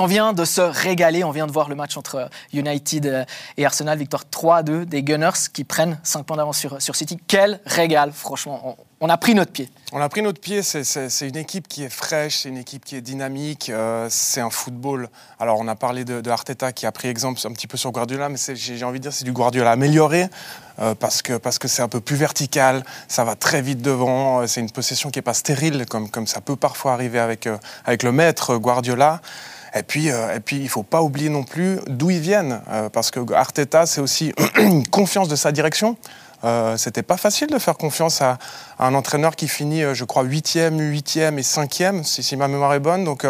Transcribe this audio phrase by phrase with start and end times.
[0.00, 3.26] On vient de se régaler, on vient de voir le match entre United
[3.58, 7.18] et Arsenal, victoire 3-2 des Gunners qui prennent 5 points d'avance sur, sur City.
[7.28, 9.68] Quel régal, franchement, on, a pris notre pied.
[9.92, 12.96] On a pris notre pied, c'est une équipe qui est fraîche, c'est une équipe qui
[12.96, 15.10] est dynamique, euh, c'est un football.
[15.38, 18.30] Alors on a parlé de, Arteta qui a pris exemple un petit peu sur Guardiola,
[18.30, 20.28] mais j'ai envie de dire c'est du Guardiola amélioré
[20.78, 24.62] euh, parce que c'est un peu plus vertical, ça va très vite devant, euh, c'est
[24.62, 27.44] une possession qui n'est pas stérile comme, comme ça peut parfois arriver avec
[28.02, 29.20] le maître Guardiola.
[29.74, 32.60] Et puis, euh, et puis il ne faut pas oublier non plus d'où ils viennent,
[32.70, 35.96] euh, parce que Arteta, c'est aussi une confiance de sa direction.
[36.42, 38.38] Euh, c'était pas facile de faire confiance à,
[38.78, 42.80] un entraîneur qui finit, euh, je crois, 8e, 8e et 5e, si, ma mémoire est
[42.80, 43.04] bonne.
[43.04, 43.26] Donc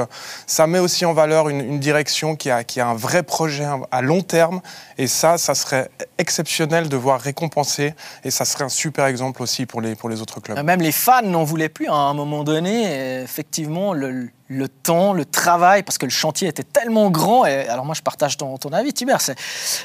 [0.46, 4.00] ça met aussi en valeur une, direction qui a, qui a, un vrai projet à
[4.00, 4.60] long terme.
[4.96, 7.94] Et ça, ça serait exceptionnel de voir récompenser.
[8.22, 10.62] Et ça serait un super exemple aussi pour les, pour les autres clubs.
[10.62, 13.22] Même les fans n'en voulaient plus à un moment donné.
[13.22, 17.46] Effectivement, le, le temps, le travail, parce que le chantier était tellement grand.
[17.46, 19.36] Et alors moi, je partage ton, ton avis, Tibert, c'est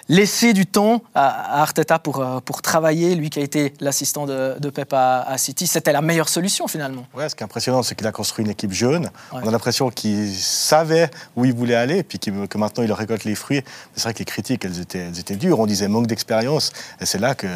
[0.09, 4.55] laisser du temps à, Arteta pour, euh, pour travailler, lui qui a été l'assistant de,
[4.59, 7.05] de, Pep à, City, c'était la meilleure solution finalement.
[7.13, 9.11] Ouais, ce qui est impressionnant, c'est qu'il a construit une équipe jeune.
[9.31, 13.23] On a l'impression qu'il savait où il voulait aller, et puis que maintenant il récolte
[13.23, 13.61] les fruits.
[13.95, 15.59] C'est vrai que les critiques, elles étaient, elles étaient dures.
[15.59, 17.47] On disait manque d'expérience, et c'est là que,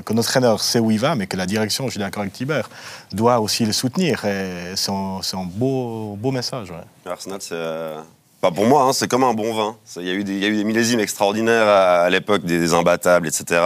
[0.00, 2.32] que notre entraîneur sait où il va, mais que la direction, je suis d'accord avec
[2.32, 2.70] Tibert,
[3.12, 4.20] doit aussi le soutenir.
[4.22, 6.53] C'est un, un beau, beau message.
[7.06, 7.54] Arsenal, c'est.
[7.54, 8.00] Euh,
[8.40, 9.76] pas pour moi, hein, c'est comme un bon vin.
[9.96, 13.62] Il y, a eu des, eu des millésimes extraordinaires à, l'époque, des, imbattables, etc.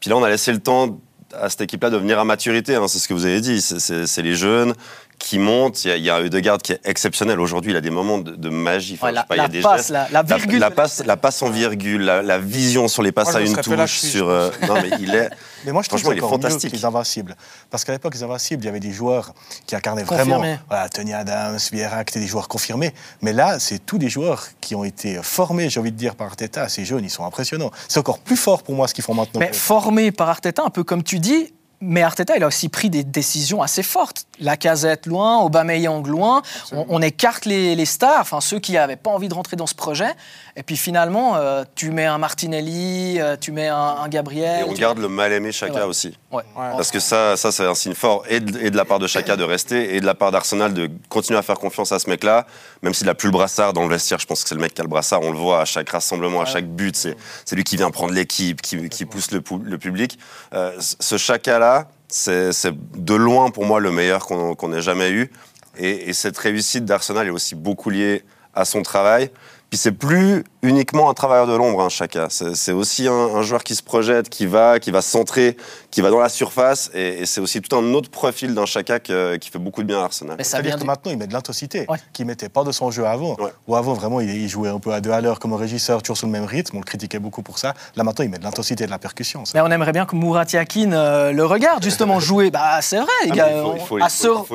[0.00, 0.98] Puis là, on a laissé le temps
[1.32, 2.74] à cette équipe-là de venir à maturité.
[2.74, 3.62] Hein, c'est ce que vous avez dit.
[3.62, 4.74] C'est les jeunes
[5.22, 5.84] qui montent.
[5.84, 7.38] Il y, a, il y qui est exceptionnel.
[7.38, 8.98] Aujourd'hui, il a des moments de, magie.
[9.00, 10.58] la, il y a des passe, la, virgule.
[10.58, 14.00] La, passe, la passe en virgule, la, vision sur les passes à une touche.
[14.00, 15.30] Sur, euh, non, mais il est.
[15.64, 16.72] Mais moi, je trouve qu'il est fantastique.
[16.72, 17.36] les Invincibles.
[17.70, 19.32] Parce qu'à l'époque, les Invincibles, il y avait des joueurs
[19.64, 20.42] qui incarnaient vraiment.
[20.68, 22.92] Voilà, Tony Adams, Vieira, qui étaient des joueurs confirmés.
[23.20, 26.26] Mais là, c'est tous des joueurs qui ont été formés, j'ai envie de dire, par
[26.26, 26.68] Arteta.
[26.68, 27.70] Ces jeunes, ils sont impressionnants.
[27.86, 29.38] C'est encore plus fort pour moi ce qu'ils font maintenant.
[29.38, 31.52] Mais formés par Arteta, un peu comme tu dis,
[31.84, 34.26] mais Arteta, il a aussi pris des décisions assez fortes.
[34.38, 36.42] La casette loin, Aubameyang loin.
[36.70, 40.14] On, écarte les, stars, enfin ceux qui n'avaient pas envie de rentrer dans ce projet.
[40.54, 44.66] Et puis finalement, euh, tu mets un Martinelli, euh, tu mets un, Gabriel.
[44.66, 46.18] Et on garde le mal aimé Chaka aussi.
[46.54, 49.44] Parce que ça, ça c'est un signe fort, et de, la part de Chaka de
[49.44, 52.46] rester, et de la part d'Arsenal de continuer à faire confiance à ce mec-là,
[52.82, 54.18] même s'il n'a plus le brassard dans le vestiaire.
[54.18, 55.22] Je pense que c'est le mec qui a le brassard.
[55.22, 56.94] On le voit à chaque rassemblement, à chaque but.
[56.96, 60.18] C'est lui qui vient prendre l'équipe, qui, pousse le, public.
[60.52, 62.50] Euh, ce Chaka-là, c'est
[62.94, 65.30] de loin pour moi le meilleur qu'on ait jamais eu.
[65.78, 68.22] et cette réussite d'Arsenal est aussi beaucoup liée
[68.54, 69.30] à son travail.
[69.72, 72.28] Puis c'est plus uniquement un travailleur de l'ombre, hein, Chaka.
[72.28, 75.56] C'est aussi un, joueur qui se projette, qui va, qui va centrer,
[75.90, 76.90] qui va dans la surface.
[76.92, 80.04] Et, c'est aussi tout un autre profil d'un Chaka qui fait beaucoup de bien à
[80.04, 80.36] Arsenal.
[80.40, 83.38] C'est-à-dire que maintenant, il met de l'intensité, qui qu'il mettait pas de son jeu avant.
[83.66, 86.18] Ou avant, vraiment, il, jouait un peu à deux à l'heure comme un régisseur, toujours
[86.18, 86.76] sur le même rythme.
[86.76, 87.72] On le critiquait beaucoup pour ça.
[87.96, 89.44] Là, maintenant, il met de l'intensité et de la percussion.
[89.54, 92.50] Mais on aimerait bien que Murat Yakin euh, le regarde, justement, jouer.
[92.50, 93.48] Bah, c'est vrai, les gars.
[93.50, 93.98] il, faut,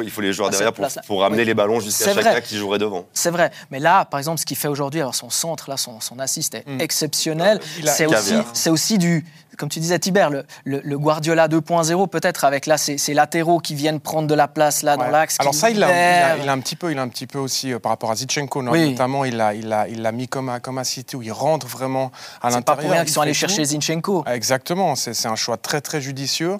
[0.03, 3.07] il, faut, les joueurs derrière pour, pour, ramener les ballons jusqu'à Chaka qui jouerait devant.
[3.13, 3.49] C'est vrai.
[3.71, 6.67] Mais là, par exemple, ce qu'il fait aujourd'hui, son centre, là, son, son assist est
[6.67, 6.81] mm.
[6.81, 7.59] exceptionnel.
[7.85, 9.25] C'est aussi, c'est aussi du,
[9.57, 13.99] comme tu disais Tibert, le, le, Guardiola 2.0 peut-être avec là ces, latéraux qui viennent
[13.99, 15.37] prendre de la place là dans l'axe.
[15.39, 17.73] Alors ça, il a, il, a, un petit peu, il a un petit peu aussi
[17.73, 20.59] euh, par rapport à Zichenko, notamment il l'a, il a, il l'a mis comme à,
[20.59, 22.57] comme à City où il rentre vraiment à l'intérieur.
[22.57, 24.23] C'est pas pour rien qu'ils sont allés chercher Zinchenko.
[24.27, 26.57] Exactement, c'est un choix très très judicieux.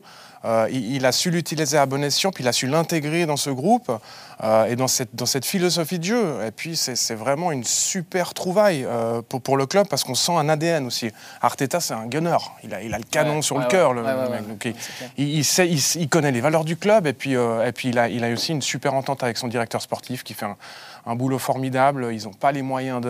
[0.47, 3.49] Euh, il, a su l'utiliser à bon escient, puis il a su l'intégrer dans ce
[3.49, 3.91] groupe
[4.43, 6.37] euh, et dans cette, dans cette philosophie de jeu.
[6.45, 10.31] Et puis c'est vraiment une super trouvaille euh, pour, pour, le club parce qu'on sent
[10.31, 11.11] un ADN aussi.
[11.41, 12.37] Arteta, c'est un gunner.
[12.63, 14.75] Il a, il a le canon sur le cœur, le, mec.
[15.17, 18.23] il, sait, il, connaît les valeurs du club et puis, et puis il, a, il
[18.23, 20.55] a aussi une super entente avec son directeur sportif qui fait un,
[21.07, 22.09] un boulot formidable.
[22.11, 23.01] Ils n'ont pas les moyens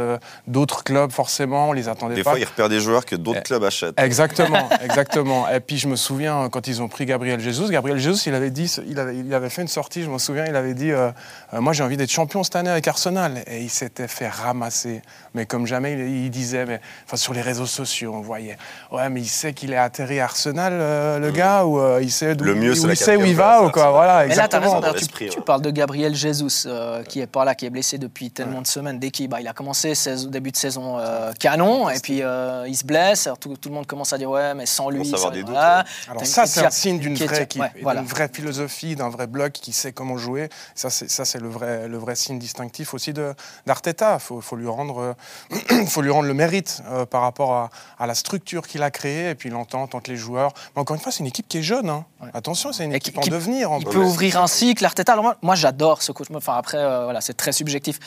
[0.45, 1.69] d'autres clubs, forcément.
[1.69, 2.31] On les attendait des pas.
[2.31, 3.99] Des fois, ils repèrent des joueurs que d'autres eh, clubs achètent.
[3.99, 5.49] Exactement, exactement.
[5.49, 8.49] Et puis, je me souviens, quand ils ont pris Gabriel Jesus, Gabriel Jesus, il avait,
[8.49, 11.11] dit, il avait, il avait fait une sortie, je me souviens, il avait dit euh,
[11.53, 13.43] euh, Moi, j'ai envie d'être champion cette année avec Arsenal.
[13.47, 15.01] Et il s'était fait ramasser.
[15.33, 18.57] Mais comme jamais, il, disait, mais, enfin, sur les réseaux sociaux, on voyait
[18.91, 21.35] Ouais, mais il sait qu'il est atterri à Arsenal, euh, le mm.
[21.35, 23.63] gars, ou il sait, le mieux, où, il sait où il va.
[23.63, 23.91] Ou quoi.
[23.91, 24.81] Voilà, mais là, tu as raison,
[25.29, 26.68] tu, parles de Gabriel Jesus,
[27.07, 29.00] qui est pas là, qui est blessé depuis tellement de semaines.
[29.00, 32.65] Dès qu'il bah, il a commencé au début de saison euh, canon, et puis euh,
[32.68, 33.29] il se blesse.
[33.39, 36.65] tout, le monde commence à dire ouais, mais sans lui, ça, des Alors ça, c'est
[36.65, 40.50] un signe d'une vraie équipe, d'une vraie philosophie, d'un vrai bloc qui sait comment jouer.
[40.75, 43.33] Ça, c'est ça, c'est le vrai, le vrai signe distinctif aussi de
[43.65, 44.19] d'Arteta.
[44.19, 45.15] Faut, faut lui rendre,
[45.88, 47.69] faut lui rendre le mérite euh, par rapport à,
[48.00, 50.54] à la structure qu'il a créée et puis l'entente entre les joueurs.
[50.75, 51.89] Mais encore une fois, c'est une équipe qui est jeune.
[51.89, 52.06] Hein.
[52.33, 53.71] Attention, c'est une équipe en devenir.
[53.80, 54.83] il peut ouvrir un cycle.
[54.86, 55.13] Arteta.
[55.13, 56.27] Alors moi, moi j'adore ce coach.
[56.33, 58.00] Enfin après, voilà, c'est très subjectif.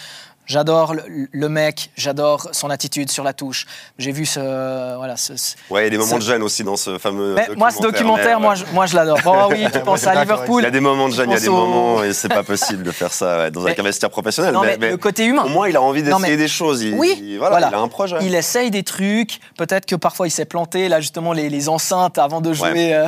[0.51, 3.67] J'adore le, mec, j'adore son attitude sur la touche.
[3.99, 4.97] J'ai vu ce.
[4.97, 5.35] Voilà, ce,
[5.71, 7.35] ouais, il y a des moments de gêne aussi dans ce fameux.
[7.37, 9.21] Mais moi, ce documentaire, moi, je, moi, je l'adore.
[9.23, 10.63] Bon, oui, tu penses à Liverpool.
[10.63, 12.43] Il y a des moments de gêne, il y a des moments, et c'est pas
[12.53, 14.53] possible de faire ça dans un vestiaire professionnel.
[14.53, 15.45] Non, mais, le côté humain.
[15.45, 16.83] Au moins, il a envie d'essayer des choses.
[16.83, 18.17] Il, oui, voilà, il a un projet.
[18.23, 19.39] Il essaye des trucs.
[19.57, 20.89] Peut-être que parfois, il s'est planté.
[20.89, 22.93] Là, justement, les, les enceintes avant de jouer.
[22.93, 23.07] Euh,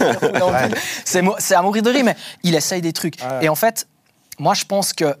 [1.04, 3.16] c'est à mourir de rire, mais il essaye des trucs.
[3.42, 3.86] Et en fait,
[4.38, 5.14] moi, je pense que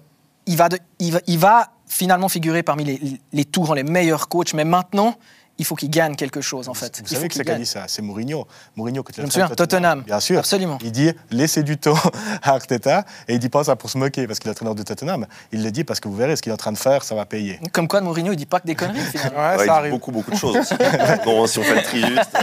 [0.46, 5.16] il va, il va, finalement figurer parmi les, les tours, les meilleurs coachs, mais maintenant,
[5.60, 7.02] il faut qu'il gagne quelque chose, en fait.
[7.02, 8.46] Vous savez que c'est qui a dit ça C'est Mourinho.
[8.76, 10.02] Mourinho, quand il a Je Tottenham.
[10.04, 10.38] Bien sûr.
[10.38, 10.78] Absolument.
[10.82, 11.98] Il dit laissez du temps
[12.42, 14.82] à Arteta et il dit pas ça pour se moquer parce qu'il est entraîneur de
[14.82, 15.26] Tottenham.
[15.52, 17.14] Il le dit parce que vous verrez ce qu'il est en train de faire, ça
[17.14, 17.60] va payer.
[17.72, 19.38] Comme quoi, Mourinho, il dit pas que des conneries, finalement.
[19.38, 19.92] ouais, ça il arrive.
[19.92, 20.74] Dit beaucoup, beaucoup de choses aussi.
[21.26, 22.38] bon, si on fait le tri juste.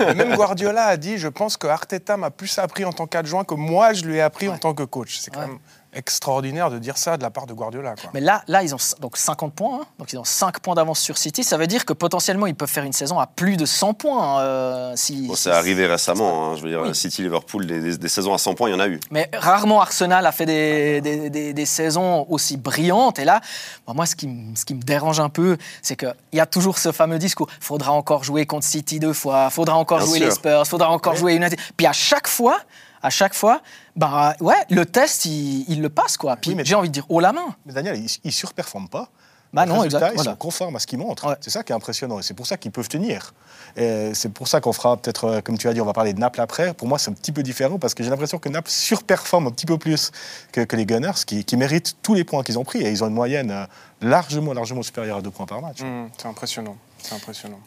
[0.00, 0.14] Euh.
[0.14, 3.54] Même Guardiola a dit je pense que Arteta m'a plus appris en tant qu'adjoint que
[3.54, 5.16] moi, je lui ai appris en tant que coach.
[5.18, 5.58] C'est quand même
[5.92, 7.94] extraordinaire de dire ça de la part de Guardiola.
[8.14, 9.86] Mais là, là, ils ont donc 50 points, hein.
[9.98, 11.44] donc ils ont 5 points d'avance sur City.
[11.44, 14.22] Ça veut dire que potentiellement, ils peuvent faire une saison à plus de 100 points.
[14.22, 16.52] Hein, euh, si, c'est arrivé récemment.
[16.52, 16.56] Hein.
[16.56, 19.00] je veux dire, City, Liverpool, des, saisons à 100 points, il y en a eu.
[19.10, 23.18] Mais rarement Arsenal a fait des, des saisons aussi brillantes.
[23.18, 23.40] Et là,
[23.86, 26.92] moi, ce qui, ce qui me dérange un peu, c'est qu'il y a toujours ce
[26.92, 30.90] fameux discours faudra encore jouer contre City deux fois, faudra encore jouer les Spurs, faudra
[30.90, 31.58] encore jouer United.
[31.76, 32.58] Puis à chaque fois,
[33.02, 33.62] à chaque fois,
[33.96, 36.36] bah ouais, le test, il, le passe, quoi.
[36.36, 37.54] Puis j'ai envie de dire, oh la main.
[37.66, 39.08] Mais Daniel, il, ne surperforme pas.
[39.52, 40.22] Bah non, exactement.
[40.22, 41.36] Ils sont conformes à ce qu'ils montrent.
[41.40, 42.20] C'est ça qui est impressionnant.
[42.20, 43.34] Et c'est pour ça qu'ils peuvent tenir.
[43.76, 46.20] C'est pour ça qu'on fera peut-être, euh, comme tu as dit, on va parler de
[46.20, 46.74] Naples après.
[46.74, 49.50] Pour moi, c'est un petit peu différent parce que j'ai l'impression que Naples surperforme un
[49.50, 50.12] petit peu plus
[50.52, 52.80] que, les Gunners, qui, méritent tous les points qu'ils ont pris.
[52.80, 53.66] Et ils ont une moyenne euh,
[54.00, 55.80] largement, largement supérieure à deux points par match.
[55.82, 56.76] Mmh, c'est impressionnant.
[56.98, 57.60] C'est impressionnant.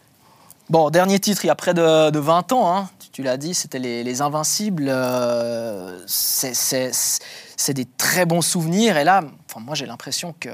[0.70, 2.88] Bon, dernier titre, il y a près de, 20 ans, hein.
[3.12, 4.86] tu, l'as dit, c'était les, Invincibles.
[4.88, 8.96] Euh, c'est des très bons souvenirs.
[8.96, 10.48] Et là, enfin, moi, j'ai l'impression que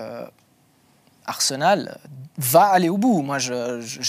[1.26, 1.98] Arsenal
[2.38, 3.22] va aller au bout.
[3.22, 3.54] Moi, je,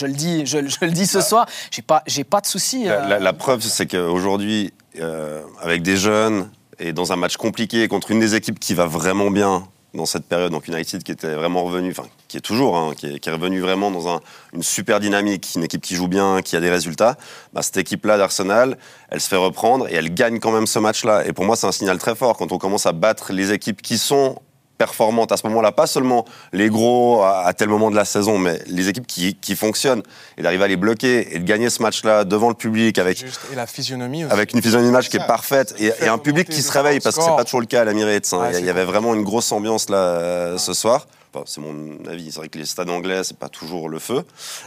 [0.05, 2.85] le, dis, je, le dis ce soir, j'ai pas, pas de souci.
[2.85, 3.33] La, euh.
[3.33, 6.49] preuve, c'est qu'aujourd'hui, euh, avec des jeunes
[6.79, 10.25] et dans un match compliqué contre une des équipes qui va vraiment bien, dans cette
[10.25, 13.59] période, donc United qui était vraiment revenu, enfin qui est toujours, hein, qui, est, revenu
[13.59, 14.21] vraiment dans un,
[14.53, 17.17] une super dynamique, une équipe qui joue bien, qui a des résultats,
[17.51, 18.77] bah, cette équipe-là d'Arsenal,
[19.09, 21.25] elle se fait reprendre et elle gagne quand même ce match-là.
[21.25, 23.81] Et pour moi, c'est un signal très fort quand on commence à battre les équipes
[23.81, 24.37] qui sont
[24.81, 28.59] performantes à ce moment-là, pas seulement les gros à, tel moment de la saison, mais
[28.65, 30.01] les équipes qui, qui fonctionnent
[30.39, 33.55] et d'arriver à les bloquer et de gagner ce match-là devant le public avec et
[33.55, 34.33] la physionomie aussi.
[34.33, 37.21] avec une physionomie match qui est parfaite et, un public qui se réveille parce que
[37.21, 38.33] c'est pas toujours le cas à l'Emirates.
[38.33, 38.49] Hein.
[38.57, 41.05] il y, avait vraiment une grosse ambiance là euh, ce soir.
[41.45, 42.31] C'est mon avis.
[42.31, 44.23] C'est vrai que les stades anglais, c'est pas toujours le feu.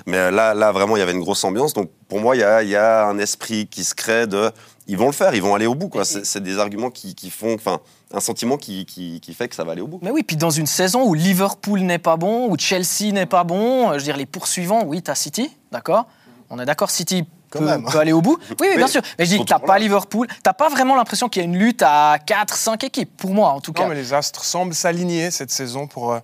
[0.06, 1.74] Mais là, là, vraiment, il y avait une grosse ambiance.
[1.74, 4.50] Donc, pour moi, il y a, y a, un esprit qui se crée de.
[4.86, 5.90] Ils vont le faire, ils vont aller au bout.
[6.04, 7.54] C'est des arguments qui, qui font.
[7.54, 7.80] Enfin,
[8.12, 9.98] un sentiment qui, qui, fait que ça va aller au bout.
[10.02, 13.44] Mais oui, puis dans une saison où Liverpool n'est pas bon, où Chelsea n'est pas
[13.44, 16.06] bon, euh, je veux dire, les poursuivants, oui, tu as City, d'accord?
[16.50, 17.24] On est d'accord, City
[17.58, 18.38] peut, aller au bout.
[18.60, 19.02] Oui, bien sûr.
[19.18, 21.82] Mais je dis, t'as pas Liverpool, t'as pas vraiment l'impression qu'il y a une lutte
[21.82, 23.82] à 4-5 équipes, pour moi en tout cas.
[23.82, 26.12] Non, mais les astres semblent s'aligner cette saison pour.
[26.12, 26.20] Euh,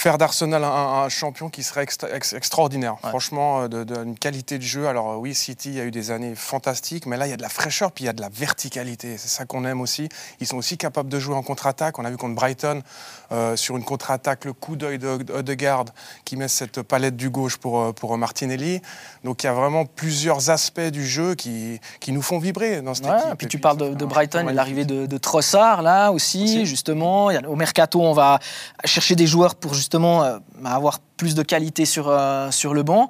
[0.00, 1.84] faire d'Arsenal un, champion qui serait
[2.32, 2.96] extraordinaire.
[3.00, 4.86] Franchement, d'une euh, de, qualité de jeu.
[4.86, 7.42] Alors euh, oui, City a eu des années fantastiques, mais là, il y a de
[7.42, 9.18] la fraîcheur, puis il y a de la verticalité.
[9.18, 10.08] C'est ça qu'on aime aussi.
[10.40, 11.98] Ils sont aussi capables de jouer en contre-attaque.
[11.98, 12.82] On a vu contre Brighton,
[13.32, 15.90] euh, sur une contre-attaque, le coup d'œil de garde
[16.24, 18.80] qui met cette palette du gauche pour, pour Martinelli.
[19.22, 22.94] Donc il y a vraiment plusieurs aspects du jeu qui, qui nous font vibrer dans
[22.94, 23.20] cette équipe.
[23.36, 27.26] Puis, puis tu parles de, Brighton et l'arrivée de, de, Trossard, là aussi, justement.
[27.26, 28.38] au Mercato, on va
[28.86, 32.84] chercher des joueurs pour justement justement euh, avoir plus de qualité sur, euh, sur le
[32.84, 33.08] banc.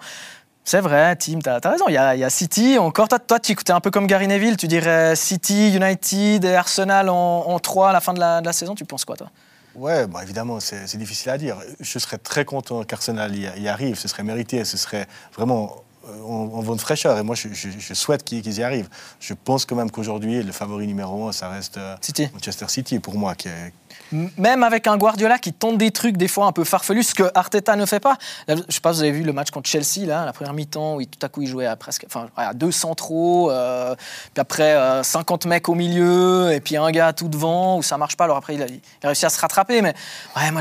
[0.65, 1.85] C'est vrai, Tim, tu as, raison.
[1.89, 2.79] Il y, a, City.
[2.79, 4.57] Encore, toi, tu es un peu comme Gary Neville.
[4.57, 8.47] Tu dirais City, United et Arsenal en, en 3 à la fin de la, de
[8.47, 8.75] la saison.
[8.75, 9.29] Tu penses quoi, toi?
[9.75, 11.57] Ouais, bah évidemment, c'est difficile à dire.
[11.81, 13.99] Je serais très content qu'Arsenal y, arrive.
[13.99, 14.65] Ce serait mérité.
[14.65, 15.77] Ce serait vraiment
[16.25, 17.19] en, vent de fraîcheur.
[17.19, 18.89] Et moi, je, je, souhaite qu'ils y arrivent.
[19.21, 21.97] Je pense quand même qu'aujourd'hui, le favori numéro 1, ça reste euh,
[22.33, 23.73] Manchester City pour moi, qui est,
[24.13, 27.31] même avec un Guardiola qui tente des trucs des fois un peu farfelus, ce que
[27.35, 28.17] Arteta ne fait pas.
[28.49, 30.53] Je ne sais pas si vous avez vu le match contre Chelsea, là, la première
[30.53, 33.95] mi-temps, où tout à coup il jouait à presque enfin, à deux centraux, euh,
[34.35, 37.99] puis après 50 euh, mecs au milieu, et puis un gars tout devant, où ça
[37.99, 38.25] marche pas.
[38.25, 38.67] Alors après, il a,
[39.05, 39.95] réussi à se rattraper, mais
[40.37, 40.61] ouais, moi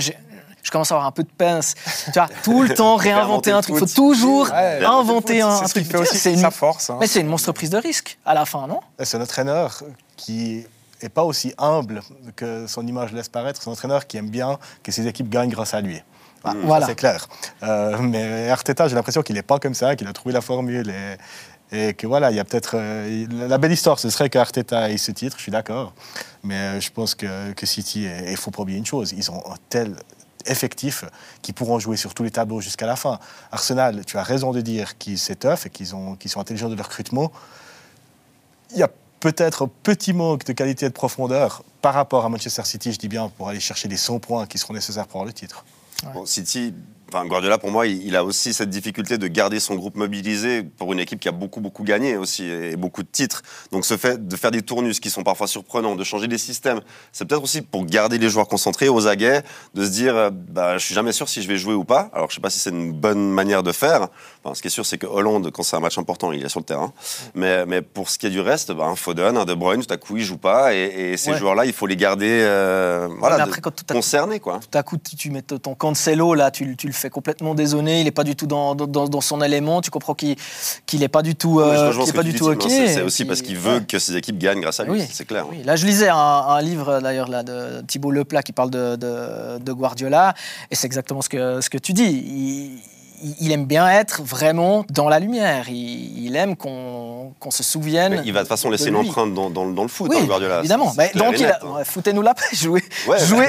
[0.63, 1.75] je commence à avoir un peu de pince.
[2.05, 3.75] Tu vois, tout le temps réinventer un truc.
[3.75, 5.87] Il faut toujours inventer un, truc.
[6.05, 6.89] C'est sa force.
[6.89, 6.97] Hein.
[6.99, 8.79] Mais c'est une monstre prise de risque à la fin, non?
[9.01, 9.83] C'est un entraîneur
[10.17, 10.65] qui
[11.01, 12.01] n'est pas aussi humble
[12.35, 13.61] que son image laisse paraître.
[13.61, 16.01] C'est un entraîneur qui aime bien que ses équipes gagnent grâce à lui.
[16.63, 16.87] voilà.
[16.87, 17.27] C'est clair.
[17.63, 20.89] Euh, mais Arteta, j'ai l'impression qu'il n'est pas comme ça, qu'il a trouvé la formule.
[21.71, 22.71] Et, Et que voilà, il y a peut-être.
[22.75, 25.93] Euh, la belle histoire, ce serait qu'Arteta ait ce titre, je suis d'accord.
[26.43, 29.43] Mais euh, je pense que, que City, il faut pas oublier une chose, ils ont
[29.51, 29.95] un tel
[30.45, 31.05] effectif
[31.41, 33.19] qui pourront jouer sur tous les tableaux jusqu'à la fin.
[33.51, 37.31] Arsenal, tu as raison de dire qu'ils tough et qu'ils sont intelligents de leur recrutement.
[38.71, 42.29] Il y a peut-être un petit manque de qualité et de profondeur par rapport à
[42.29, 45.21] Manchester City, je dis bien, pour aller chercher les 100 points qui seront nécessaires pour
[45.21, 45.65] avoir le titre.
[46.25, 46.73] City,
[47.11, 50.93] Enfin, Guardiola, pour moi, il, a aussi cette difficulté de garder son groupe mobilisé pour
[50.93, 53.41] une équipe qui a beaucoup, beaucoup gagné aussi et beaucoup de titres.
[53.71, 56.81] Donc, ce fait de faire des tournus qui sont parfois surprenants, de changer des systèmes,
[57.11, 59.41] c'est peut-être aussi pour garder les joueurs concentrés, aux aguets,
[59.73, 62.11] de se dire, euh, bah, je suis jamais sûr si je vais jouer ou pas.
[62.13, 64.09] Alors, je sais pas si c'est une bonne manière de faire.
[64.43, 66.49] Enfin, ce qui est sûr, c'est que Hollande, quand c'est un match important, il est
[66.49, 66.93] sur le terrain.
[67.33, 69.93] Mais, mais pour ce qui est du reste, bah, un Foden, un De Bruyne, tout
[69.93, 70.75] à coup, ils jouent pas.
[70.75, 73.47] Et, ces joueurs-là, il faut les garder euh, voilà,
[73.91, 74.39] concernés.
[74.39, 74.59] Quoi.
[74.59, 78.05] Tout à coup, tu mets ton Cancelo, là, tu, tu le fait complètement désonné, il
[78.05, 80.35] n'est pas du tout dans, dans, son élément, tu comprends qu'il
[80.93, 82.63] n'est pas du tout, euh, pas du tout OK.
[82.67, 85.45] C'est aussi parce qu'il veut que ses équipes gagnent grâce à lui, c'est clair.
[85.49, 85.63] Oui.
[85.63, 90.33] Là, je lisais un, livre d'ailleurs de Thibault Leplat qui parle de, de, Guardiola,
[90.71, 92.03] et c'est exactement ce que, ce que tu dis.
[92.03, 92.79] Il,
[93.39, 95.69] il aime bien être vraiment dans la lumière.
[95.69, 98.21] Il, aime qu'on se souvienne.
[98.25, 100.59] il va de toute façon laisser une empreinte dans, dans, le foot, oui, hein, Guardiola.
[100.59, 100.93] Évidemment.
[101.15, 101.83] donc, il a, hein.
[101.83, 102.43] foutez-nous la paix.
[102.53, 102.83] Jouer,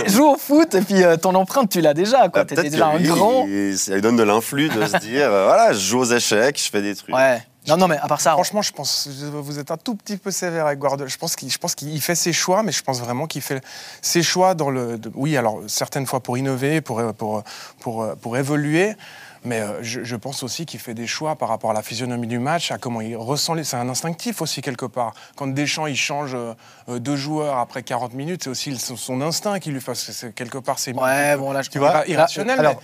[0.06, 2.24] joue au foot et puis euh, ton empreinte, tu l'as déjà.
[2.24, 3.46] Tu bah, étais déjà un grand.
[3.76, 6.70] Ça lui donne de l'influx de se dire euh, voilà, je joue aux échecs, je
[6.70, 7.14] fais des trucs.
[7.14, 7.42] Ouais.
[7.68, 8.32] Non, non, mais à part ça.
[8.32, 11.10] Franchement, je pense vous êtes un tout petit peu sévère avec Guardiola.
[11.10, 13.62] Je pense qu'il, je pense qu'il fait ses choix, mais je pense vraiment qu'il fait
[14.00, 14.98] ses choix dans le.
[15.14, 17.42] oui, alors certaines fois pour innover, pour, pour,
[17.80, 18.94] pour, pour évoluer.
[19.44, 22.38] Mais euh, je, pense aussi qu'il fait des choix par rapport à la physionomie du
[22.38, 23.54] match, à comment il ressent.
[23.54, 23.64] Les...
[23.64, 25.14] C'est un instinctif aussi, quelque part.
[25.36, 29.70] Quand Deschamps, il change euh, deux joueurs après 40 minutes, c'est aussi son instinct qui
[29.70, 30.34] lui fait.
[30.34, 32.58] Quelque part, c'est ouais, bon, là, tu vois, irrationnel.
[32.60, 32.76] mais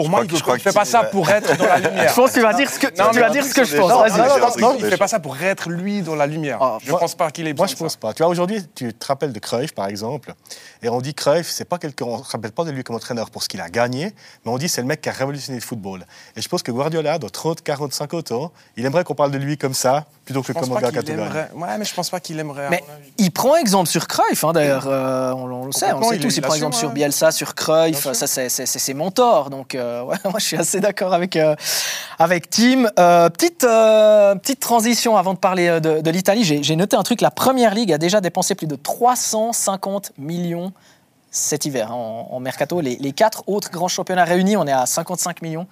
[0.00, 2.08] pour moi, il ne fait pas ça pour être dans la lumière.
[2.10, 4.56] Je pense que tu vas dire ce que, tu vas dire ce que je pense.
[4.58, 6.58] Non, il ne fait pas ça pour être lui dans la lumière.
[6.60, 8.14] Ah, je ne pense pas qu'il est Moi, je ne pense pas.
[8.14, 10.32] Tu vois, aujourd'hui, tu te rappelles de Cruyff, par exemple,
[10.82, 12.96] et on dit Cruyff, c'est pas quelqu'un, on ne se rappelle pas de lui comme
[12.96, 14.14] entraîneur pour ce qu'il a gagné,
[14.44, 16.06] mais on dit c'est le mec qui a révolutionné le football.
[16.36, 19.38] Et je pense que Guardiola, dans 30, 40, 50 ans, il aimerait qu'on parle de
[19.38, 22.70] lui comme ça, plutôt que qui Ouais, mais je pense pas qu'il aimerait.
[22.70, 22.84] Mais
[23.18, 26.36] il prend exemple sur Cruyff, hein, d'ailleurs, euh, on, le sait, on sait tous.
[26.36, 29.50] Il prend exemple sur Bielsa, sur Cruyff, ça c'est ses mentors.
[29.50, 31.54] Donc, euh, ouais, moi je suis assez d'accord avec, euh,
[32.18, 32.84] avec Tim.
[33.30, 36.44] petite, petite transition avant de parler de, l'Italie.
[36.44, 40.72] J'ai noté un truc, la Première Ligue a déjà dépensé plus de 350 millions
[41.32, 42.80] cet hiver hein, en, mercato.
[42.80, 45.66] Les, les, quatre autres grands championnats réunis, on est à 55 millions